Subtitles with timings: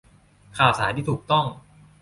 [0.57, 1.45] ข่าวสารที่ถูกต้อง